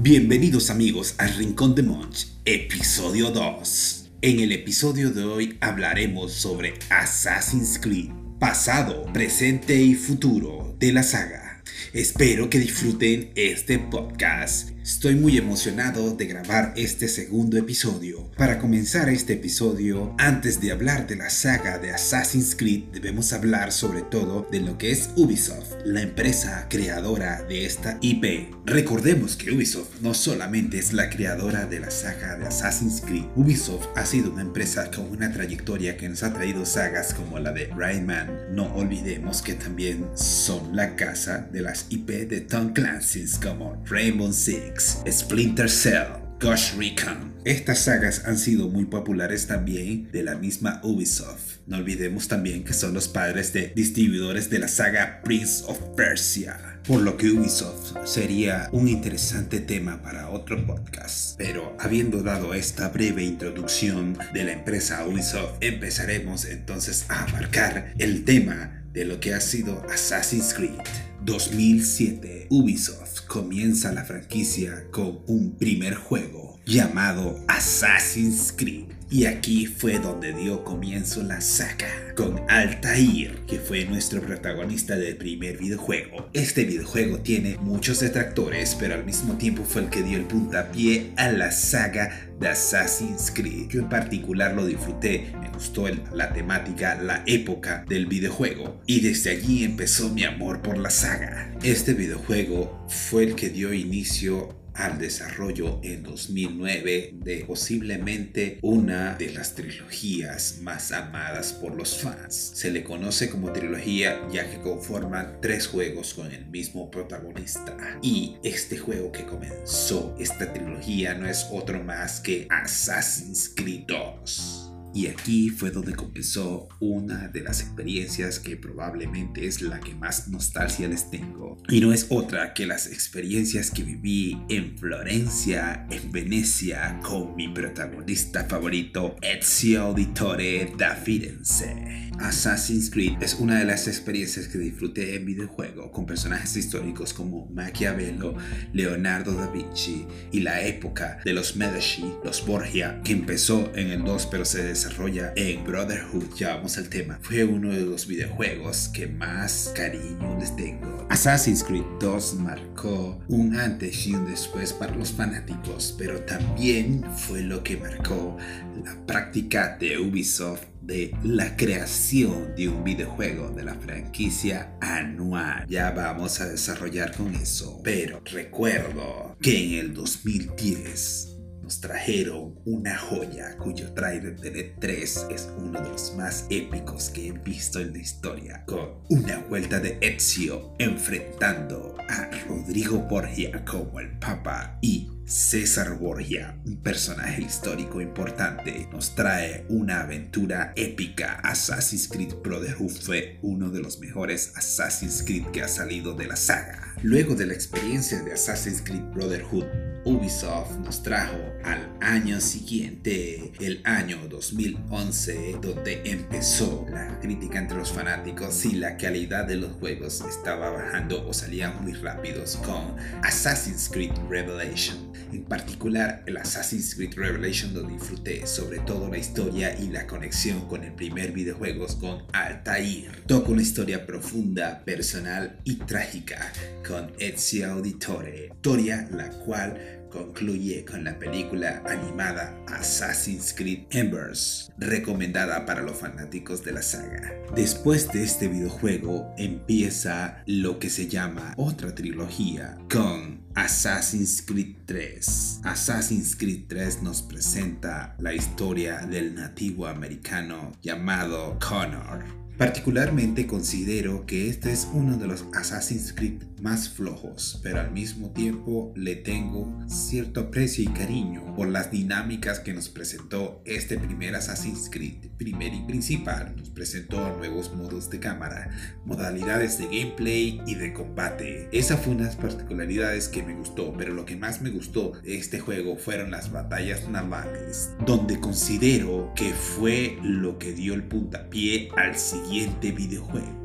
Bienvenidos 0.00 0.70
amigos 0.70 1.16
al 1.18 1.34
Rincón 1.34 1.74
de 1.74 1.82
Monch, 1.82 2.28
episodio 2.44 3.32
2. 3.32 4.10
En 4.22 4.38
el 4.38 4.52
episodio 4.52 5.10
de 5.10 5.24
hoy 5.24 5.58
hablaremos 5.60 6.32
sobre 6.32 6.74
Assassin's 6.88 7.80
Creed, 7.80 8.10
pasado, 8.38 9.12
presente 9.12 9.74
y 9.74 9.96
futuro 9.96 10.76
de 10.78 10.92
la 10.92 11.02
saga. 11.02 11.64
Espero 11.92 12.48
que 12.48 12.60
disfruten 12.60 13.32
este 13.34 13.80
podcast 13.80 14.70
Estoy 14.88 15.16
muy 15.16 15.36
emocionado 15.36 16.14
de 16.14 16.24
grabar 16.24 16.72
este 16.74 17.08
segundo 17.08 17.58
episodio. 17.58 18.30
Para 18.38 18.58
comenzar 18.58 19.10
este 19.10 19.34
episodio, 19.34 20.14
antes 20.16 20.62
de 20.62 20.72
hablar 20.72 21.06
de 21.06 21.14
la 21.14 21.28
saga 21.28 21.78
de 21.78 21.90
Assassin's 21.90 22.56
Creed, 22.56 22.84
debemos 22.94 23.34
hablar 23.34 23.70
sobre 23.70 24.00
todo 24.00 24.48
de 24.50 24.60
lo 24.60 24.78
que 24.78 24.90
es 24.90 25.10
Ubisoft, 25.14 25.74
la 25.84 26.00
empresa 26.00 26.68
creadora 26.70 27.42
de 27.42 27.66
esta 27.66 27.98
IP. 28.00 28.48
Recordemos 28.64 29.36
que 29.36 29.52
Ubisoft 29.52 30.00
no 30.00 30.14
solamente 30.14 30.78
es 30.78 30.94
la 30.94 31.10
creadora 31.10 31.66
de 31.66 31.80
la 31.80 31.90
saga 31.90 32.38
de 32.38 32.46
Assassin's 32.46 33.02
Creed, 33.02 33.26
Ubisoft 33.36 33.88
ha 33.94 34.06
sido 34.06 34.32
una 34.32 34.40
empresa 34.40 34.90
con 34.90 35.10
una 35.10 35.30
trayectoria 35.30 35.98
que 35.98 36.08
nos 36.08 36.22
ha 36.22 36.32
traído 36.32 36.64
sagas 36.64 37.12
como 37.12 37.38
la 37.38 37.52
de 37.52 37.66
Rayman. 37.76 38.54
No 38.54 38.74
olvidemos 38.74 39.42
que 39.42 39.52
también 39.52 40.06
son 40.14 40.74
la 40.74 40.96
casa 40.96 41.46
de 41.52 41.60
las 41.60 41.84
IP 41.90 42.08
de 42.26 42.40
Tom 42.40 42.72
Clancy's 42.72 43.38
como 43.38 43.84
Rainbow 43.86 44.32
Six 44.32 44.77
Splinter 44.80 45.68
Cell, 45.68 46.06
Ghost 46.40 46.74
Recon. 46.78 47.34
Estas 47.44 47.80
sagas 47.80 48.22
han 48.26 48.38
sido 48.38 48.68
muy 48.68 48.84
populares 48.84 49.46
también 49.46 50.10
de 50.12 50.22
la 50.22 50.36
misma 50.36 50.80
Ubisoft. 50.84 51.58
No 51.66 51.78
olvidemos 51.78 52.28
también 52.28 52.64
que 52.64 52.72
son 52.72 52.94
los 52.94 53.08
padres 53.08 53.52
de 53.52 53.72
distribuidores 53.74 54.50
de 54.50 54.58
la 54.58 54.68
saga 54.68 55.20
Prince 55.24 55.64
of 55.66 55.78
Persia. 55.96 56.80
Por 56.86 57.02
lo 57.02 57.16
que 57.16 57.30
Ubisoft 57.30 57.96
sería 58.04 58.68
un 58.72 58.88
interesante 58.88 59.60
tema 59.60 60.02
para 60.02 60.30
otro 60.30 60.64
podcast. 60.66 61.36
Pero 61.38 61.76
habiendo 61.80 62.22
dado 62.22 62.54
esta 62.54 62.88
breve 62.88 63.24
introducción 63.24 64.16
de 64.32 64.44
la 64.44 64.52
empresa 64.52 65.06
Ubisoft, 65.06 65.56
empezaremos 65.60 66.44
entonces 66.44 67.06
a 67.08 67.24
abarcar 67.24 67.94
el 67.98 68.24
tema 68.24 68.84
de 68.92 69.04
lo 69.04 69.20
que 69.20 69.34
ha 69.34 69.40
sido 69.40 69.84
Assassin's 69.90 70.54
Creed. 70.54 71.07
2007, 71.28 72.46
Ubisoft 72.48 73.26
comienza 73.26 73.92
la 73.92 74.02
franquicia 74.02 74.86
con 74.90 75.20
un 75.26 75.58
primer 75.58 75.94
juego 75.94 76.47
llamado 76.68 77.40
Assassin's 77.48 78.52
Creed 78.54 78.84
y 79.10 79.24
aquí 79.24 79.64
fue 79.64 79.98
donde 79.98 80.34
dio 80.34 80.64
comienzo 80.64 81.22
la 81.22 81.40
saga, 81.40 81.88
con 82.14 82.42
Altair, 82.50 83.38
que 83.46 83.58
fue 83.58 83.86
nuestro 83.86 84.20
protagonista 84.20 84.96
del 84.96 85.16
primer 85.16 85.56
videojuego. 85.56 86.28
Este 86.34 86.66
videojuego 86.66 87.20
tiene 87.20 87.56
muchos 87.62 88.00
detractores, 88.00 88.76
pero 88.78 88.94
al 88.96 89.06
mismo 89.06 89.38
tiempo 89.38 89.64
fue 89.64 89.82
el 89.82 89.88
que 89.88 90.02
dio 90.02 90.18
el 90.18 90.26
puntapié 90.26 91.12
a 91.16 91.32
la 91.32 91.52
saga 91.52 92.28
de 92.38 92.48
Assassin's 92.48 93.30
Creed. 93.34 93.68
Yo 93.70 93.80
en 93.80 93.88
particular 93.88 94.52
lo 94.52 94.66
disfruté, 94.66 95.32
me 95.40 95.48
gustó 95.48 95.88
la 96.12 96.34
temática, 96.34 97.00
la 97.00 97.22
época 97.24 97.86
del 97.88 98.04
videojuego, 98.04 98.82
y 98.84 99.00
desde 99.00 99.30
allí 99.30 99.64
empezó 99.64 100.10
mi 100.10 100.24
amor 100.24 100.60
por 100.60 100.76
la 100.76 100.90
saga. 100.90 101.50
Este 101.62 101.94
videojuego 101.94 102.84
fue 102.88 103.24
el 103.24 103.34
que 103.36 103.48
dio 103.48 103.72
inicio 103.72 104.54
al 104.78 104.98
desarrollo 104.98 105.80
en 105.82 106.04
2009 106.04 107.14
de 107.14 107.44
posiblemente 107.44 108.58
una 108.62 109.14
de 109.14 109.32
las 109.32 109.54
trilogías 109.54 110.58
más 110.62 110.92
amadas 110.92 111.52
por 111.52 111.74
los 111.74 111.98
fans. 111.98 112.52
Se 112.54 112.70
le 112.70 112.84
conoce 112.84 113.28
como 113.28 113.52
trilogía 113.52 114.20
ya 114.30 114.48
que 114.48 114.60
conforman 114.60 115.40
tres 115.42 115.66
juegos 115.66 116.14
con 116.14 116.30
el 116.30 116.46
mismo 116.46 116.90
protagonista. 116.90 117.76
Y 118.02 118.36
este 118.44 118.78
juego 118.78 119.10
que 119.10 119.26
comenzó 119.26 120.14
esta 120.18 120.52
trilogía 120.52 121.14
no 121.14 121.28
es 121.28 121.46
otro 121.50 121.82
más 121.82 122.20
que 122.20 122.46
Assassin's 122.48 123.52
Creed 123.54 123.84
2. 123.88 124.67
Y 124.98 125.06
aquí 125.06 125.48
fue 125.48 125.70
donde 125.70 125.94
comenzó 125.94 126.68
una 126.80 127.28
de 127.28 127.42
las 127.42 127.60
experiencias 127.60 128.40
que 128.40 128.56
probablemente 128.56 129.46
es 129.46 129.62
la 129.62 129.78
que 129.78 129.94
más 129.94 130.26
nostalgia 130.26 130.88
les 130.88 131.08
tengo. 131.08 131.56
Y 131.68 131.80
no 131.80 131.92
es 131.92 132.06
otra 132.08 132.52
que 132.52 132.66
las 132.66 132.88
experiencias 132.88 133.70
que 133.70 133.84
viví 133.84 134.36
en 134.48 134.76
Florencia, 134.76 135.86
en 135.88 136.10
Venecia, 136.10 136.98
con 137.00 137.36
mi 137.36 137.46
protagonista 137.46 138.46
favorito, 138.46 139.14
Ezio 139.22 139.82
Auditore 139.82 140.72
da 140.76 140.96
Firenze. 140.96 142.07
Assassin's 142.20 142.90
Creed 142.90 143.22
es 143.22 143.34
una 143.34 143.58
de 143.58 143.64
las 143.64 143.86
experiencias 143.86 144.48
que 144.48 144.58
disfruté 144.58 145.14
en 145.14 145.24
videojuego 145.24 145.92
con 145.92 146.06
personajes 146.06 146.56
históricos 146.56 147.14
como 147.14 147.46
Maquiavelo, 147.46 148.34
Leonardo 148.72 149.32
da 149.34 149.46
Vinci 149.48 150.06
y 150.32 150.40
la 150.40 150.62
época 150.62 151.20
de 151.24 151.32
los 151.32 151.56
Medici, 151.56 152.12
los 152.24 152.44
Borgia, 152.44 153.00
que 153.04 153.12
empezó 153.12 153.70
en 153.74 153.88
el 153.88 154.04
2 154.04 154.26
pero 154.30 154.44
se 154.44 154.62
desarrolla 154.62 155.32
en 155.36 155.64
Brotherhood, 155.64 156.34
ya 156.36 156.56
vamos 156.56 156.76
al 156.78 156.88
tema. 156.88 157.18
Fue 157.22 157.44
uno 157.44 157.70
de 157.70 157.82
los 157.82 158.06
videojuegos 158.06 158.88
que 158.88 159.06
más 159.06 159.72
cariño 159.76 160.36
les 160.38 160.54
tengo. 160.56 161.06
Assassin's 161.10 161.64
Creed 161.64 161.84
2 162.00 162.34
marcó 162.40 163.20
un 163.28 163.56
antes 163.56 164.06
y 164.06 164.14
un 164.14 164.26
después 164.26 164.72
para 164.72 164.94
los 164.94 165.12
fanáticos, 165.12 165.94
pero 165.96 166.20
también 166.20 167.04
fue 167.16 167.42
lo 167.42 167.62
que 167.62 167.76
marcó 167.76 168.36
la 168.84 169.06
práctica 169.06 169.76
de 169.78 169.98
Ubisoft 169.98 170.64
de 170.88 171.14
la 171.22 171.54
creación 171.54 172.54
de 172.56 172.70
un 172.70 172.82
videojuego 172.82 173.50
de 173.50 173.62
la 173.62 173.74
franquicia 173.74 174.74
anual. 174.80 175.66
Ya 175.68 175.90
vamos 175.90 176.40
a 176.40 176.48
desarrollar 176.48 177.14
con 177.14 177.34
eso. 177.34 177.82
Pero 177.84 178.22
recuerdo 178.24 179.36
que 179.40 179.64
en 179.64 179.84
el 179.84 179.94
2010 179.94 181.36
nos 181.62 181.82
trajeron 181.82 182.58
una 182.64 182.96
joya 182.96 183.54
cuyo 183.58 183.92
trailer 183.92 184.40
de 184.40 184.74
E3 184.74 185.30
es 185.30 185.50
uno 185.58 185.78
de 185.78 185.90
los 185.90 186.14
más 186.16 186.46
épicos 186.48 187.10
que 187.10 187.28
he 187.28 187.32
visto 187.32 187.80
en 187.80 187.92
la 187.92 187.98
historia, 187.98 188.64
con 188.64 189.02
una 189.10 189.40
vuelta 189.40 189.78
de 189.78 189.98
Ezio 190.00 190.74
enfrentando 190.78 191.96
a 192.08 192.30
Rodrigo 192.48 193.00
Borgia 193.00 193.62
como 193.66 194.00
el 194.00 194.18
Papa 194.18 194.78
y 194.80 195.10
César 195.28 195.98
Borgia, 195.98 196.58
un 196.64 196.78
personaje 196.78 197.42
histórico 197.42 198.00
importante, 198.00 198.88
nos 198.90 199.14
trae 199.14 199.66
una 199.68 200.00
aventura 200.00 200.72
épica. 200.74 201.34
Assassin's 201.44 202.08
Creed 202.08 202.36
Brotherhood 202.42 202.92
fue 203.02 203.38
uno 203.42 203.68
de 203.68 203.80
los 203.80 204.00
mejores 204.00 204.54
Assassin's 204.56 205.22
Creed 205.22 205.44
que 205.52 205.60
ha 205.60 205.68
salido 205.68 206.14
de 206.14 206.28
la 206.28 206.36
saga. 206.36 206.94
Luego 207.02 207.34
de 207.34 207.44
la 207.44 207.52
experiencia 207.52 208.22
de 208.22 208.32
Assassin's 208.32 208.80
Creed 208.80 209.04
Brotherhood, 209.12 209.66
Ubisoft 210.04 210.78
nos 210.84 211.02
trajo 211.02 211.36
al 211.64 211.88
año 212.00 212.40
siguiente, 212.40 213.52
el 213.60 213.80
año 213.84 214.18
2011, 214.28 215.56
donde 215.60 216.02
empezó 216.04 216.86
la 216.90 217.18
crítica 217.20 217.58
entre 217.58 217.78
los 217.78 217.92
fanáticos 217.92 218.64
y 218.64 218.72
la 218.72 218.96
calidad 218.96 219.46
de 219.46 219.56
los 219.56 219.72
juegos 219.72 220.22
estaba 220.28 220.70
bajando 220.70 221.26
o 221.26 221.32
salían 221.32 221.82
muy 221.82 221.92
rápidos 221.92 222.56
con 222.56 222.96
Assassin's 223.22 223.88
Creed 223.88 224.12
Revelation. 224.28 225.12
En 225.32 225.44
particular, 225.44 226.22
el 226.26 226.36
Assassin's 226.36 226.94
Creed 226.94 227.14
Revelation 227.14 227.74
lo 227.74 227.82
disfruté, 227.82 228.46
sobre 228.46 228.78
todo 228.80 229.08
la 229.08 229.18
historia 229.18 229.78
y 229.78 229.88
la 229.88 230.06
conexión 230.06 230.66
con 230.68 230.84
el 230.84 230.92
primer 230.92 231.32
videojuego 231.32 231.86
con 232.00 232.22
Altair. 232.32 233.24
Toca 233.26 233.50
una 233.50 233.62
historia 233.62 234.06
profunda, 234.06 234.82
personal 234.84 235.60
y 235.64 235.76
trágica 235.76 236.52
con 236.86 237.12
Ezio 237.18 237.72
Auditore, 237.72 238.48
historia 238.54 239.08
la 239.12 239.28
cual 239.30 239.97
concluye 240.10 240.84
con 240.84 241.04
la 241.04 241.18
película 241.18 241.82
animada 241.86 242.56
Assassin's 242.66 243.52
Creed 243.52 243.84
Embers, 243.90 244.70
recomendada 244.78 245.66
para 245.66 245.82
los 245.82 245.98
fanáticos 245.98 246.64
de 246.64 246.72
la 246.72 246.82
saga. 246.82 247.34
Después 247.54 248.10
de 248.12 248.22
este 248.22 248.48
videojuego 248.48 249.32
empieza 249.36 250.42
lo 250.46 250.78
que 250.78 250.90
se 250.90 251.08
llama 251.08 251.54
otra 251.56 251.94
trilogía 251.94 252.78
con 252.90 253.40
Assassin's 253.54 254.42
Creed 254.42 254.76
3. 254.86 255.60
Assassin's 255.64 256.36
Creed 256.36 256.64
3 256.68 257.02
nos 257.02 257.22
presenta 257.22 258.14
la 258.18 258.34
historia 258.34 258.98
del 258.98 259.34
nativo 259.34 259.86
americano 259.86 260.72
llamado 260.82 261.58
Connor 261.58 262.47
Particularmente 262.58 263.46
considero 263.46 264.26
que 264.26 264.48
este 264.48 264.72
es 264.72 264.88
uno 264.92 265.16
de 265.16 265.28
los 265.28 265.44
Assassin's 265.54 266.12
Creed 266.12 266.42
más 266.60 266.88
flojos, 266.88 267.60
pero 267.62 267.78
al 267.78 267.92
mismo 267.92 268.32
tiempo 268.32 268.92
le 268.96 269.14
tengo 269.14 269.72
cierto 269.86 270.40
aprecio 270.40 270.82
y 270.82 270.88
cariño 270.88 271.54
por 271.54 271.68
las 271.68 271.92
dinámicas 271.92 272.58
que 272.58 272.74
nos 272.74 272.88
presentó 272.88 273.62
este 273.64 273.96
primer 273.96 274.34
Assassin's 274.34 274.90
Creed. 274.90 275.28
Primer 275.38 275.72
y 275.72 275.82
principal, 275.82 276.56
nos 276.56 276.70
presentó 276.70 277.36
nuevos 277.36 277.72
modos 277.76 278.10
de 278.10 278.18
cámara, 278.18 278.70
modalidades 279.04 279.78
de 279.78 279.84
gameplay 279.84 280.60
y 280.66 280.74
de 280.74 280.92
combate. 280.92 281.68
Esa 281.70 281.96
fue 281.96 282.12
unas 282.12 282.34
particularidades 282.34 283.28
que 283.28 283.44
me 283.44 283.54
gustó, 283.54 283.94
pero 283.96 284.14
lo 284.14 284.24
que 284.24 284.34
más 284.34 284.62
me 284.62 284.70
gustó 284.70 285.12
de 285.22 285.36
este 285.36 285.60
juego 285.60 285.96
fueron 285.96 286.32
las 286.32 286.50
batallas 286.50 287.08
navales, 287.08 287.90
donde 288.04 288.40
considero 288.40 289.32
que 289.36 289.52
fue 289.52 290.18
lo 290.24 290.58
que 290.58 290.72
dio 290.72 290.94
el 290.94 291.04
puntapié 291.04 291.90
al 291.96 292.16
siguiente 292.16 292.47
videojuego 292.48 293.58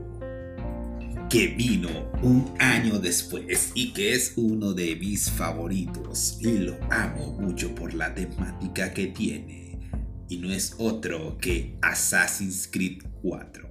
que 1.30 1.48
vino 1.48 1.90
un 2.22 2.54
año 2.60 3.00
después 3.00 3.72
y 3.74 3.92
que 3.94 4.14
es 4.14 4.34
uno 4.36 4.74
de 4.74 4.96
mis 4.96 5.32
favoritos 5.32 6.38
y 6.42 6.60
lo 6.60 6.78
amo 6.92 7.34
mucho 7.40 7.74
por 7.74 7.96
la 7.96 8.14
temática 8.14 8.94
que 8.94 9.08
tiene 9.08 9.80
y 10.30 10.38
no 10.38 10.52
es 10.52 10.76
otro 10.78 11.38
que 11.40 11.76
Assassin's 11.82 12.70
Creed 12.72 13.02
4. 13.24 13.68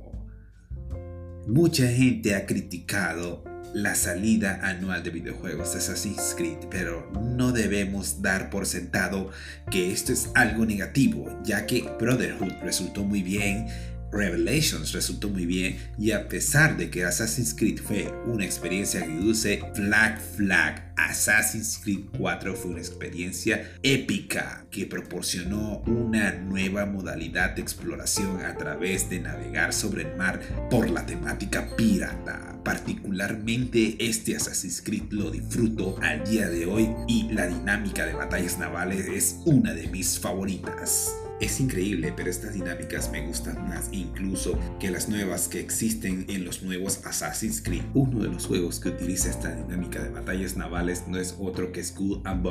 Mucha 1.46 1.86
gente 1.86 2.34
ha 2.34 2.46
criticado 2.46 3.44
la 3.74 3.94
salida 3.94 4.60
anual 4.62 5.02
de 5.02 5.10
videojuegos 5.10 5.72
de 5.72 5.78
Assassin's 5.78 6.34
Creed, 6.36 6.68
pero 6.70 7.10
no 7.36 7.52
debemos 7.52 8.22
dar 8.22 8.50
por 8.50 8.66
sentado 8.66 9.30
que 9.70 9.92
esto 9.92 10.12
es 10.12 10.30
algo 10.34 10.66
negativo, 10.66 11.26
ya 11.42 11.66
que 11.66 11.88
Brotherhood 11.98 12.52
resultó 12.62 13.04
muy 13.04 13.22
bien, 13.22 13.66
Revelations 14.12 14.92
resultó 14.92 15.28
muy 15.28 15.46
bien 15.46 15.78
y 15.98 16.12
a 16.12 16.28
pesar 16.28 16.76
de 16.76 16.90
que 16.90 17.04
Assassin's 17.04 17.54
Creed 17.54 17.80
fue 17.80 18.12
una 18.26 18.44
experiencia 18.44 19.02
agridulce, 19.02 19.62
Flag 19.74 20.20
Flag 20.20 20.92
Assassin's 20.96 21.80
Creed 21.82 22.04
4 22.18 22.54
fue 22.54 22.72
una 22.72 22.80
experiencia 22.80 23.72
épica 23.82 24.66
que 24.70 24.86
proporcionó 24.86 25.82
una 25.86 26.32
nueva 26.32 26.86
modalidad 26.86 27.50
de 27.50 27.62
exploración 27.62 28.44
a 28.44 28.56
través 28.56 29.08
de 29.10 29.20
navegar 29.20 29.72
sobre 29.72 30.02
el 30.02 30.16
mar 30.16 30.40
por 30.70 30.90
la 30.90 31.04
temática 31.06 31.74
pirata. 31.76 32.60
Particularmente 32.64 33.96
este 33.98 34.36
Assassin's 34.36 34.82
Creed 34.82 35.10
lo 35.10 35.30
disfruto 35.30 35.98
al 36.02 36.24
día 36.24 36.48
de 36.48 36.66
hoy 36.66 36.90
y 37.08 37.32
la 37.32 37.46
dinámica 37.46 38.06
de 38.06 38.14
batallas 38.14 38.58
navales 38.58 39.06
es 39.08 39.36
una 39.44 39.74
de 39.74 39.88
mis 39.88 40.18
favoritas. 40.18 41.12
Es 41.42 41.58
increíble, 41.58 42.12
pero 42.16 42.30
estas 42.30 42.54
dinámicas 42.54 43.10
me 43.10 43.26
gustan 43.26 43.68
más 43.68 43.88
incluso 43.90 44.56
que 44.78 44.92
las 44.92 45.08
nuevas 45.08 45.48
que 45.48 45.58
existen 45.58 46.24
en 46.28 46.44
los 46.44 46.62
nuevos 46.62 47.04
Assassin's 47.04 47.60
Creed. 47.60 47.82
Uno 47.94 48.22
de 48.22 48.28
los 48.28 48.46
juegos 48.46 48.78
que 48.78 48.90
utiliza 48.90 49.28
esta 49.28 49.52
dinámica 49.52 50.00
de 50.00 50.10
batallas 50.10 50.56
navales 50.56 51.08
no 51.08 51.18
es 51.18 51.34
otro 51.40 51.72
que 51.72 51.82
Skull 51.82 52.22
and. 52.24 52.46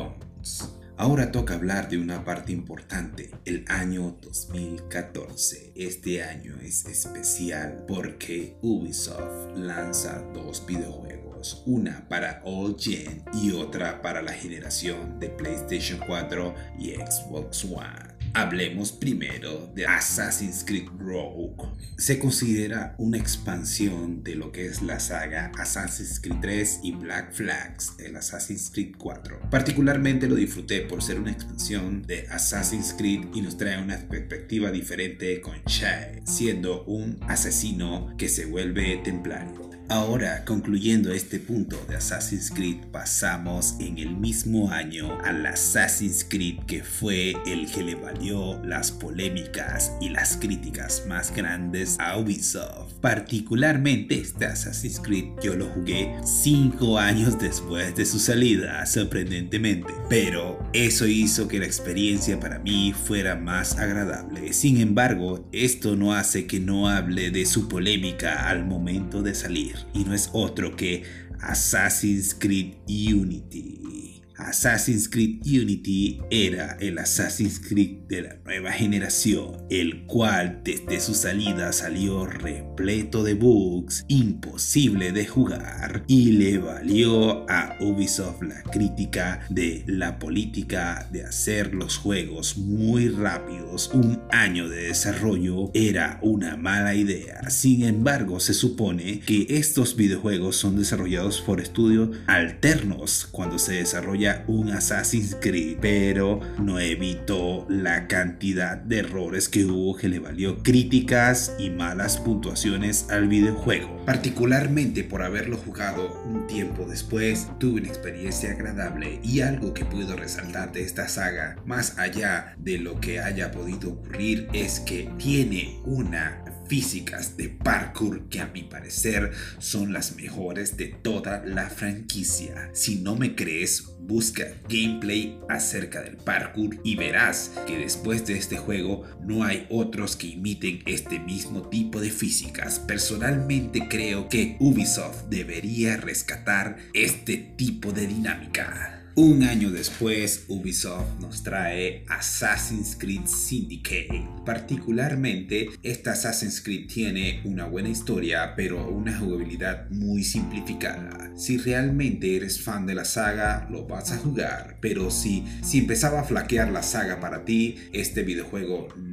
Ahora 0.98 1.32
toca 1.32 1.54
hablar 1.54 1.88
de 1.88 2.00
una 2.00 2.26
parte 2.26 2.52
importante, 2.52 3.32
el 3.46 3.64
año 3.70 4.18
2014. 4.22 5.72
Este 5.74 6.22
año 6.22 6.58
es 6.62 6.84
especial 6.86 7.86
porque 7.88 8.58
Ubisoft 8.62 9.56
lanza 9.56 10.22
dos 10.34 10.66
videojuegos, 10.68 11.64
una 11.66 12.10
para 12.10 12.42
All 12.44 12.76
Gen 12.78 13.24
y 13.42 13.54
otra 13.54 14.02
para 14.02 14.22
la 14.22 14.34
generación 14.34 15.18
de 15.18 15.30
PlayStation 15.30 16.02
4 16.06 16.56
y 16.78 16.90
Xbox 16.96 17.64
One. 17.64 18.11
Hablemos 18.34 18.94
primero 18.94 19.70
de 19.76 19.86
Assassin's 19.86 20.64
Creed 20.66 20.88
Rogue. 20.98 21.70
Se 21.98 22.18
considera 22.18 22.96
una 22.98 23.18
expansión 23.18 24.24
de 24.24 24.36
lo 24.36 24.54
que 24.54 24.68
es 24.68 24.82
la 24.82 25.02
saga 25.02 25.52
Assassin's 25.58 26.20
Creed 26.22 26.38
3 26.42 26.80
y 26.84 26.94
Black 26.94 27.34
Flags, 27.34 27.96
el 28.00 28.16
Assassin's 28.16 28.70
Creed 28.72 28.96
4. 28.98 29.50
Particularmente 29.50 30.30
lo 30.30 30.36
disfruté 30.36 30.82
por 30.82 31.04
ser 31.04 31.20
una 31.20 31.32
expansión 31.32 32.04
de 32.04 32.28
Assassin's 32.30 32.94
Creed 32.98 33.26
y 33.34 33.42
nos 33.42 33.58
trae 33.58 33.82
una 33.82 33.98
perspectiva 33.98 34.72
diferente 34.72 35.42
con 35.42 35.62
Shay, 35.66 36.22
siendo 36.24 36.86
un 36.86 37.20
asesino 37.28 38.16
que 38.18 38.30
se 38.30 38.46
vuelve 38.46 39.02
templario. 39.04 39.71
Ahora, 39.92 40.46
concluyendo 40.46 41.12
este 41.12 41.38
punto 41.38 41.78
de 41.90 41.98
Assassin's 41.98 42.50
Creed, 42.50 42.78
pasamos 42.94 43.76
en 43.82 43.98
el 43.98 44.16
mismo 44.16 44.72
año 44.72 45.18
al 45.26 45.46
Assassin's 45.46 46.24
Creed 46.24 46.60
que 46.66 46.82
fue 46.82 47.36
el 47.46 47.70
que 47.70 47.84
le 47.84 47.96
valió 47.96 48.58
las 48.64 48.90
polémicas 48.90 49.92
y 50.00 50.08
las 50.08 50.38
críticas 50.38 51.04
más 51.10 51.36
grandes 51.36 51.98
a 52.00 52.18
Ubisoft. 52.18 52.94
Particularmente 53.02 54.18
este 54.18 54.46
Assassin's 54.46 55.02
Creed 55.02 55.26
yo 55.44 55.56
lo 55.56 55.66
jugué 55.66 56.16
5 56.24 56.98
años 56.98 57.38
después 57.38 57.94
de 57.94 58.06
su 58.06 58.20
salida, 58.20 58.86
sorprendentemente. 58.86 59.92
Pero 60.08 60.58
eso 60.72 61.06
hizo 61.06 61.50
que 61.50 61.60
la 61.60 61.66
experiencia 61.66 62.40
para 62.40 62.60
mí 62.60 62.94
fuera 62.94 63.36
más 63.36 63.78
agradable. 63.78 64.54
Sin 64.54 64.78
embargo, 64.78 65.46
esto 65.52 65.98
no 65.98 66.14
hace 66.14 66.48
que 66.48 66.62
no 66.62 66.88
hable 66.88 67.30
de 67.30 67.46
su 67.46 67.68
polémica 67.68 68.48
al 68.48 68.64
momento 68.64 69.22
de 69.22 69.36
salir 69.36 69.81
y 69.94 70.04
no 70.04 70.14
es 70.14 70.30
otro 70.34 70.76
que 70.76 71.04
Assassin's 71.42 72.36
Creed 72.36 72.76
Unity. 72.88 74.11
Assassin's 74.48 75.08
Creed 75.08 75.42
Unity 75.46 76.20
era 76.30 76.78
el 76.80 76.98
Assassin's 76.98 77.60
Creed 77.60 78.08
de 78.08 78.22
la 78.24 78.36
nueva 78.44 78.72
generación, 78.72 79.66
el 79.70 80.06
cual 80.06 80.62
desde 80.64 81.00
su 81.00 81.14
salida 81.14 81.72
salió 81.74 82.26
repleto 82.26 83.24
de 83.24 83.36
bugs, 83.36 84.06
imposible 84.08 85.12
de 85.12 85.26
jugar 85.26 86.04
y 86.08 86.32
le 86.32 86.58
valió 86.58 87.50
a 87.50 87.78
Ubisoft 87.80 88.42
la 88.42 88.62
crítica 88.64 89.46
de 89.50 89.84
la 89.88 90.20
política 90.20 91.08
de 91.12 91.24
hacer 91.24 91.74
los 91.74 91.98
juegos 91.98 92.58
muy 92.58 93.10
rápidos. 93.10 93.92
Un 93.94 94.22
año 94.32 94.70
de 94.70 94.84
desarrollo 94.84 95.72
era 95.74 96.20
una 96.22 96.58
mala 96.58 96.96
idea. 96.96 97.50
Sin 97.50 97.84
embargo, 97.84 98.40
se 98.40 98.54
supone 98.54 99.20
que 99.20 99.46
estos 99.50 99.96
videojuegos 99.96 100.56
son 100.56 100.78
desarrollados 100.78 101.42
por 101.42 101.60
estudios 101.60 102.10
alternos 102.28 103.28
cuando 103.32 103.60
se 103.60 103.74
desarrolla 103.74 104.31
un 104.48 104.72
Assassin's 104.72 105.36
Creed, 105.40 105.78
pero 105.82 106.40
no 106.60 106.80
evitó 106.80 107.66
la 107.70 108.08
cantidad 108.08 108.78
de 108.78 109.00
errores 109.00 109.50
que 109.50 109.66
hubo 109.66 109.96
que 109.96 110.10
le 110.10 110.20
valió 110.20 110.64
críticas 110.64 111.56
y 111.58 111.70
malas 111.70 112.18
puntuaciones 112.18 113.08
al 113.10 113.28
videojuego. 113.28 114.06
Particularmente 114.06 115.04
por 115.04 115.24
haberlo 115.24 115.58
jugado 115.58 116.22
un 116.26 116.48
tiempo 116.48 116.86
después, 116.88 117.48
tuve 117.60 117.82
una 117.82 117.90
experiencia 117.90 118.52
agradable 118.52 119.20
y 119.24 119.42
algo 119.42 119.74
que 119.74 119.86
puedo 119.86 120.16
resaltar 120.16 120.72
de 120.72 120.84
esta 120.84 121.08
saga, 121.08 121.58
más 121.66 121.98
allá 121.98 122.56
de 122.58 122.78
lo 122.78 123.00
que 123.00 123.20
haya 123.20 123.52
podido 123.52 123.92
ocurrir, 123.92 124.48
es 124.54 124.80
que 124.80 125.10
tiene 125.18 125.80
una 125.86 126.44
físicas 126.72 127.36
de 127.36 127.50
parkour 127.50 128.30
que 128.30 128.40
a 128.40 128.48
mi 128.48 128.64
parecer 128.64 129.34
son 129.58 129.92
las 129.92 130.16
mejores 130.16 130.78
de 130.78 130.86
toda 130.86 131.44
la 131.46 131.70
franquicia. 131.70 132.70
Si 132.72 132.96
no 132.96 133.18
me 133.18 133.36
crees, 133.36 133.90
busca 134.00 134.46
gameplay 134.70 135.38
acerca 135.50 136.02
del 136.02 136.16
parkour 136.16 136.80
y 136.86 136.96
verás 136.96 137.52
que 137.68 137.78
después 137.78 138.26
de 138.26 138.38
este 138.38 138.56
juego 138.56 139.04
no 139.22 139.44
hay 139.44 139.68
otros 139.70 140.16
que 140.16 140.28
imiten 140.28 140.82
este 140.86 141.20
mismo 141.20 141.68
tipo 141.68 142.00
de 142.00 142.10
físicas. 142.10 142.80
Personalmente 142.80 143.90
creo 143.90 144.30
que 144.30 144.56
Ubisoft 144.62 145.24
debería 145.30 145.98
rescatar 145.98 146.78
este 146.94 147.36
tipo 147.36 147.92
de 147.92 148.08
dinámica. 148.08 149.01
Un 149.24 149.44
año 149.44 149.70
después, 149.70 150.46
Ubisoft 150.48 151.20
nos 151.20 151.44
trae 151.44 152.04
Assassin's 152.10 152.96
Creed 152.98 153.28
Syndicate. 153.28 154.28
Particularmente, 154.44 155.70
esta 155.84 156.14
Assassin's 156.14 156.60
Creed 156.60 156.88
tiene 156.88 157.40
una 157.44 157.66
buena 157.66 157.90
historia, 157.90 158.56
pero 158.56 158.90
una 158.90 159.16
jugabilidad 159.16 159.88
muy 159.92 160.24
simplificada. 160.24 161.32
Si 161.38 161.60
realmente 161.60 162.36
eres 162.36 162.64
fan 162.64 162.88
de 162.88 162.96
la 162.96 163.06
saga, 163.06 163.68
lo 163.70 163.86
vas 163.86 164.12
a 164.12 164.18
jugar, 164.18 164.80
pero 164.82 165.12
si, 165.12 165.46
si 165.62 165.78
empezaba 165.78 166.22
a 166.22 166.24
flaquear 166.24 166.72
la 166.72 166.82
saga 166.82 167.20
para 167.20 167.46
ti, 167.46 167.78
este 167.94 168.24
videojuego 168.24 168.88
no 168.98 169.11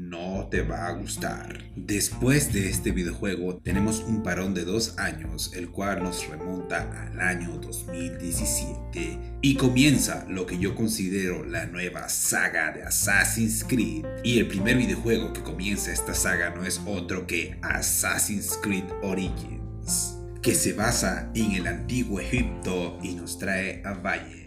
te 0.51 0.63
va 0.63 0.87
a 0.87 0.93
gustar. 0.93 1.65
Después 1.77 2.53
de 2.53 2.69
este 2.69 2.91
videojuego 2.91 3.57
tenemos 3.59 4.01
un 4.01 4.23
parón 4.23 4.55
de 4.55 4.65
dos 4.65 4.99
años, 4.99 5.53
el 5.55 5.71
cual 5.71 6.03
nos 6.03 6.27
remonta 6.29 7.07
al 7.07 7.21
año 7.21 7.59
2017 7.59 9.19
y 9.43 9.55
comienza 9.57 10.27
lo 10.29 10.47
que 10.47 10.59
yo 10.59 10.75
considero 10.75 11.45
la 11.45 11.67
nueva 11.67 12.09
saga 12.09 12.73
de 12.73 12.83
Assassin's 12.85 13.65
Creed. 13.65 14.05
Y 14.25 14.39
el 14.39 14.49
primer 14.49 14.77
videojuego 14.77 15.33
que 15.33 15.43
comienza 15.43 15.93
esta 15.93 16.15
saga 16.15 16.51
no 16.51 16.65
es 16.65 16.81
otro 16.87 17.27
que 17.27 17.59
Assassin's 17.63 18.59
Creed 18.63 18.85
Origins, 19.03 20.17
que 20.43 20.55
se 20.55 20.73
basa 20.73 21.31
en 21.35 21.53
el 21.53 21.67
antiguo 21.67 22.21
Egipto 22.21 22.99
y 23.03 23.15
nos 23.15 23.39
trae 23.39 23.83
a 23.85 23.95
Valle 23.95 24.38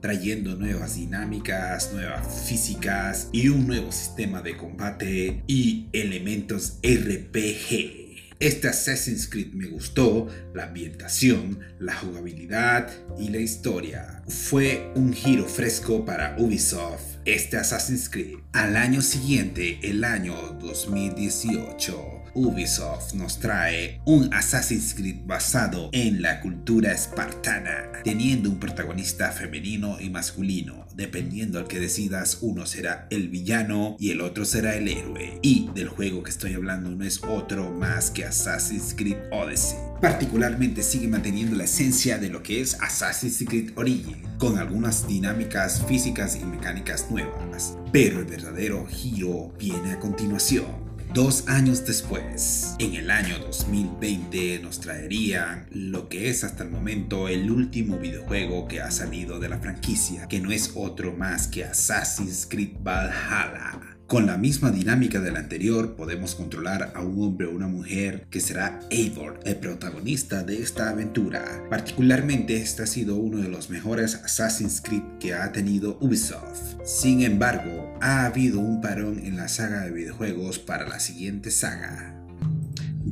trayendo 0.00 0.56
nuevas 0.56 0.96
dinámicas, 0.96 1.92
nuevas 1.92 2.42
físicas 2.48 3.28
y 3.32 3.48
un 3.48 3.66
nuevo 3.66 3.92
sistema 3.92 4.42
de 4.42 4.56
combate 4.56 5.42
y 5.46 5.88
elementos 5.92 6.78
RPG. 6.82 8.00
Este 8.40 8.68
Assassin's 8.68 9.28
Creed 9.28 9.52
me 9.52 9.66
gustó, 9.66 10.26
la 10.54 10.64
ambientación, 10.64 11.60
la 11.78 11.94
jugabilidad 11.94 12.90
y 13.18 13.28
la 13.28 13.36
historia. 13.36 14.22
Fue 14.28 14.90
un 14.94 15.12
giro 15.12 15.44
fresco 15.44 16.06
para 16.06 16.36
Ubisoft, 16.38 17.18
este 17.26 17.58
Assassin's 17.58 18.08
Creed. 18.08 18.38
Al 18.52 18.76
año 18.76 19.02
siguiente, 19.02 19.78
el 19.82 20.04
año 20.04 20.34
2018, 20.58 22.19
Ubisoft 22.34 23.14
nos 23.14 23.38
trae 23.38 24.00
un 24.04 24.32
Assassin's 24.32 24.94
Creed 24.94 25.20
basado 25.24 25.90
en 25.92 26.22
la 26.22 26.40
cultura 26.40 26.92
espartana, 26.92 27.90
teniendo 28.04 28.50
un 28.50 28.58
protagonista 28.58 29.32
femenino 29.32 30.00
y 30.00 30.10
masculino. 30.10 30.86
Dependiendo 30.94 31.58
al 31.58 31.66
que 31.66 31.80
decidas, 31.80 32.38
uno 32.40 32.66
será 32.66 33.06
el 33.10 33.28
villano 33.28 33.96
y 33.98 34.10
el 34.10 34.20
otro 34.20 34.44
será 34.44 34.74
el 34.76 34.88
héroe. 34.88 35.38
Y 35.42 35.70
del 35.74 35.88
juego 35.88 36.22
que 36.22 36.30
estoy 36.30 36.54
hablando 36.54 36.90
no 36.90 37.04
es 37.04 37.22
otro 37.22 37.70
más 37.70 38.10
que 38.10 38.24
Assassin's 38.24 38.94
Creed 38.94 39.18
Odyssey. 39.30 39.78
Particularmente 40.00 40.82
sigue 40.82 41.08
manteniendo 41.08 41.56
la 41.56 41.64
esencia 41.64 42.18
de 42.18 42.30
lo 42.30 42.42
que 42.42 42.60
es 42.60 42.74
Assassin's 42.80 43.44
Creed 43.46 43.72
Origin, 43.76 44.22
con 44.38 44.58
algunas 44.58 45.06
dinámicas 45.06 45.84
físicas 45.86 46.36
y 46.36 46.44
mecánicas 46.44 47.10
nuevas. 47.10 47.76
Pero 47.92 48.20
el 48.20 48.26
verdadero 48.26 48.86
giro 48.86 49.52
viene 49.58 49.92
a 49.92 50.00
continuación. 50.00 50.89
Dos 51.14 51.48
años 51.48 51.84
después, 51.84 52.76
en 52.78 52.94
el 52.94 53.10
año 53.10 53.36
2020, 53.40 54.60
nos 54.60 54.78
traerían 54.78 55.66
lo 55.72 56.08
que 56.08 56.30
es 56.30 56.44
hasta 56.44 56.62
el 56.62 56.70
momento 56.70 57.26
el 57.26 57.50
último 57.50 57.98
videojuego 57.98 58.68
que 58.68 58.80
ha 58.80 58.92
salido 58.92 59.40
de 59.40 59.48
la 59.48 59.58
franquicia, 59.58 60.28
que 60.28 60.38
no 60.38 60.52
es 60.52 60.70
otro 60.76 61.12
más 61.12 61.48
que 61.48 61.64
Assassin's 61.64 62.46
Creed 62.48 62.76
Valhalla. 62.84 63.89
Con 64.10 64.26
la 64.26 64.36
misma 64.36 64.72
dinámica 64.72 65.20
del 65.20 65.36
anterior, 65.36 65.94
podemos 65.94 66.34
controlar 66.34 66.90
a 66.96 67.00
un 67.00 67.22
hombre 67.22 67.46
o 67.46 67.52
una 67.52 67.68
mujer 67.68 68.26
que 68.28 68.40
será 68.40 68.80
Eivor, 68.90 69.38
el 69.44 69.54
protagonista 69.54 70.42
de 70.42 70.60
esta 70.60 70.90
aventura. 70.90 71.44
Particularmente, 71.70 72.56
este 72.56 72.82
ha 72.82 72.86
sido 72.88 73.14
uno 73.14 73.38
de 73.38 73.48
los 73.48 73.70
mejores 73.70 74.16
Assassin's 74.16 74.80
Creed 74.80 75.04
que 75.20 75.34
ha 75.34 75.52
tenido 75.52 75.96
Ubisoft. 76.00 76.84
Sin 76.84 77.22
embargo, 77.22 77.96
ha 78.00 78.26
habido 78.26 78.58
un 78.58 78.80
parón 78.80 79.20
en 79.24 79.36
la 79.36 79.46
saga 79.46 79.82
de 79.82 79.92
videojuegos 79.92 80.58
para 80.58 80.88
la 80.88 80.98
siguiente 80.98 81.52
saga 81.52 82.19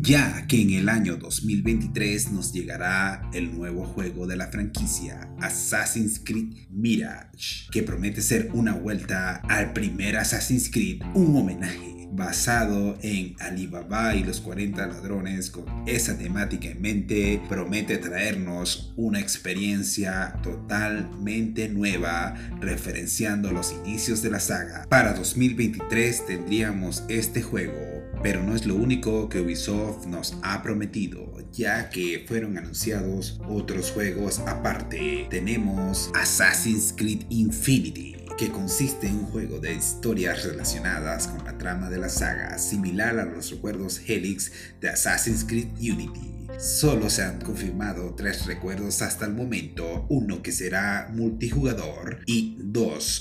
ya 0.08 0.46
que 0.46 0.62
en 0.62 0.70
el 0.70 0.88
año 0.88 1.18
2023 1.18 2.32
nos 2.32 2.50
llegará 2.54 3.28
el 3.34 3.54
nuevo 3.54 3.84
juego 3.84 4.26
de 4.26 4.36
la 4.36 4.46
franquicia 4.46 5.28
Assassin's 5.38 6.18
Creed 6.24 6.46
Mirage, 6.70 7.68
que 7.70 7.82
promete 7.82 8.22
ser 8.22 8.48
una 8.54 8.72
vuelta 8.72 9.42
al 9.50 9.74
primer 9.74 10.16
Assassin's 10.16 10.70
Creed, 10.70 11.02
un 11.12 11.36
homenaje 11.36 11.98
basado 12.10 12.96
en 13.02 13.36
Alibaba 13.38 14.14
y 14.14 14.24
los 14.24 14.40
40 14.40 14.86
ladrones 14.86 15.50
con 15.50 15.66
esa 15.86 16.16
temática 16.16 16.68
en 16.68 16.80
mente, 16.80 17.42
promete 17.46 17.98
traernos 17.98 18.94
una 18.96 19.20
experiencia 19.20 20.38
totalmente 20.42 21.68
nueva 21.68 22.34
referenciando 22.60 23.52
los 23.52 23.72
inicios 23.84 24.22
de 24.22 24.30
la 24.30 24.40
saga. 24.40 24.86
Para 24.88 25.12
2023 25.12 26.26
tendríamos 26.26 27.04
este 27.08 27.42
juego 27.42 27.97
pero 28.22 28.42
no 28.42 28.54
es 28.54 28.66
lo 28.66 28.74
único 28.74 29.28
que 29.28 29.40
Ubisoft 29.40 30.06
nos 30.06 30.36
ha 30.42 30.62
prometido, 30.62 31.32
ya 31.52 31.90
que 31.90 32.24
fueron 32.26 32.58
anunciados 32.58 33.40
otros 33.48 33.90
juegos 33.90 34.40
aparte. 34.40 35.26
Tenemos 35.30 36.10
Assassin's 36.14 36.94
Creed 36.96 37.22
Infinity, 37.30 38.16
que 38.36 38.50
consiste 38.50 39.08
en 39.08 39.16
un 39.16 39.26
juego 39.26 39.58
de 39.58 39.74
historias 39.74 40.44
relacionadas 40.44 41.28
con 41.28 41.44
la 41.44 41.58
trama 41.58 41.90
de 41.90 41.98
la 41.98 42.08
saga, 42.08 42.58
similar 42.58 43.18
a 43.18 43.24
los 43.24 43.50
recuerdos 43.50 44.00
Helix 44.06 44.52
de 44.80 44.90
Assassin's 44.90 45.44
Creed 45.44 45.68
Unity. 45.78 46.38
Solo 46.58 47.08
se 47.08 47.22
han 47.22 47.40
confirmado 47.40 48.14
tres 48.16 48.46
recuerdos 48.46 49.00
hasta 49.02 49.26
el 49.26 49.32
momento, 49.32 50.06
uno 50.08 50.42
que 50.42 50.50
será 50.50 51.08
multijugador 51.12 52.18
y 52.26 52.57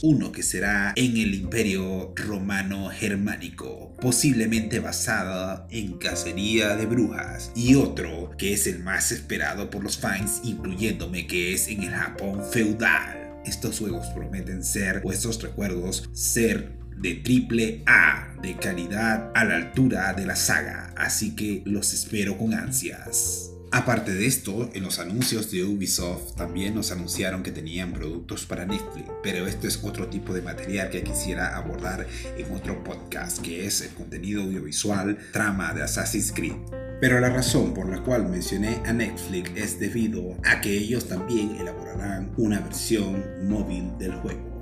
uno 0.01 0.31
que 0.31 0.43
será 0.43 0.93
en 0.95 1.17
el 1.17 1.33
imperio 1.33 2.13
romano 2.15 2.89
germánico, 2.89 3.95
posiblemente 3.99 4.79
basado 4.79 5.67
en 5.71 5.97
cacería 5.97 6.75
de 6.75 6.85
brujas, 6.85 7.51
y 7.55 7.75
otro 7.75 8.31
que 8.37 8.53
es 8.53 8.67
el 8.67 8.79
más 8.79 9.11
esperado 9.11 9.69
por 9.69 9.83
los 9.83 9.97
fans, 9.97 10.41
incluyéndome 10.43 11.27
que 11.27 11.53
es 11.53 11.67
en 11.67 11.83
el 11.83 11.91
Japón 11.91 12.43
feudal. 12.51 13.33
Estos 13.45 13.79
juegos 13.79 14.07
prometen 14.07 14.63
ser, 14.63 15.01
o 15.03 15.11
estos 15.11 15.41
recuerdos, 15.41 16.09
ser 16.13 16.73
de 16.97 17.15
triple 17.15 17.83
A, 17.85 18.35
de 18.41 18.55
calidad 18.57 19.31
a 19.33 19.45
la 19.45 19.55
altura 19.55 20.13
de 20.13 20.25
la 20.25 20.35
saga, 20.35 20.93
así 20.97 21.35
que 21.35 21.63
los 21.65 21.93
espero 21.93 22.37
con 22.37 22.53
ansias. 22.53 23.51
Aparte 23.71 24.13
de 24.13 24.25
esto, 24.25 24.69
en 24.73 24.83
los 24.83 24.97
anuncios 24.97 25.51
de 25.51 25.63
Ubisoft 25.63 26.35
también 26.35 26.73
nos 26.73 26.91
anunciaron 26.91 27.43
que 27.43 27.51
tenían 27.51 27.91
productos 27.91 28.45
para 28.45 28.65
Netflix, 28.65 29.09
pero 29.21 29.45
esto 29.45 29.67
es 29.67 29.83
otro 29.83 30.07
tipo 30.07 30.33
de 30.33 30.41
material 30.41 30.89
que 30.89 31.03
quisiera 31.03 31.57
abordar 31.57 32.07
en 32.37 32.55
otro 32.55 32.81
podcast, 32.83 33.39
que 33.39 33.65
es 33.65 33.81
el 33.81 33.89
contenido 33.89 34.43
audiovisual 34.43 35.17
trama 35.33 35.73
de 35.73 35.83
Assassin's 35.83 36.31
Creed. 36.31 36.55
Pero 37.01 37.19
la 37.19 37.29
razón 37.29 37.73
por 37.73 37.89
la 37.89 38.01
cual 38.01 38.29
mencioné 38.29 38.81
a 38.85 38.93
Netflix 38.93 39.51
es 39.55 39.79
debido 39.79 40.37
a 40.45 40.61
que 40.61 40.75
ellos 40.75 41.07
también 41.07 41.57
elaborarán 41.57 42.31
una 42.37 42.61
versión 42.61 43.23
móvil 43.47 43.97
del 43.99 44.13
juego. 44.15 44.56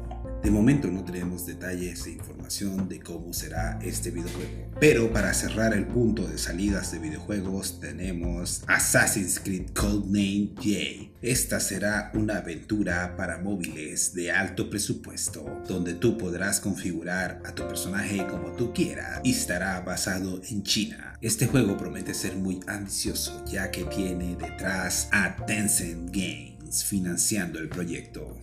De 0.45 0.51
momento 0.51 0.89
no 0.89 1.03
tenemos 1.03 1.47
detalles 1.47 2.05
e 2.05 2.11
información 2.11 2.87
de 2.87 2.99
cómo 2.99 3.33
será 3.33 3.79
este 3.81 4.11
videojuego. 4.11 4.69
Pero 4.79 5.11
para 5.11 5.33
cerrar 5.33 5.73
el 5.73 5.87
punto 5.87 6.27
de 6.27 6.37
salidas 6.37 6.91
de 6.91 6.99
videojuegos 6.99 7.79
tenemos 7.79 8.61
Assassin's 8.67 9.39
Creed 9.39 9.71
Codename 9.73 10.51
J. 10.57 11.11
Esta 11.23 11.59
será 11.59 12.11
una 12.13 12.37
aventura 12.37 13.15
para 13.17 13.39
móviles 13.39 14.13
de 14.13 14.31
alto 14.31 14.69
presupuesto, 14.69 15.63
donde 15.67 15.95
tú 15.95 16.15
podrás 16.15 16.59
configurar 16.59 17.41
a 17.43 17.55
tu 17.55 17.67
personaje 17.67 18.27
como 18.27 18.51
tú 18.51 18.71
quieras 18.71 19.21
y 19.23 19.31
estará 19.31 19.81
basado 19.81 20.39
en 20.47 20.61
China. 20.61 21.17
Este 21.21 21.47
juego 21.47 21.75
promete 21.75 22.13
ser 22.13 22.35
muy 22.35 22.59
ambicioso 22.67 23.43
ya 23.47 23.71
que 23.71 23.83
tiene 23.85 24.35
detrás 24.35 25.09
a 25.11 25.35
Tencent 25.47 26.15
Game 26.15 26.54
financiando 26.83 27.59
el 27.59 27.69
proyecto. 27.69 28.37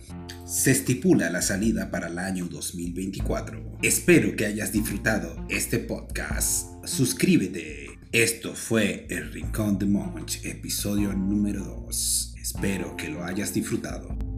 Se 0.45 0.71
estipula 0.71 1.29
la 1.29 1.41
salida 1.41 1.91
para 1.91 2.07
el 2.07 2.17
año 2.17 2.47
2024. 2.47 3.77
Espero 3.81 4.35
que 4.35 4.45
hayas 4.45 4.71
disfrutado 4.71 5.45
este 5.49 5.79
podcast. 5.79 6.67
Suscríbete. 6.85 7.89
Esto 8.11 8.53
fue 8.53 9.07
El 9.09 9.31
Rincón 9.31 9.77
de 9.79 9.85
Monch, 9.85 10.45
episodio 10.45 11.13
número 11.13 11.63
2. 11.85 12.35
Espero 12.41 12.95
que 12.95 13.09
lo 13.09 13.23
hayas 13.23 13.53
disfrutado. 13.53 14.32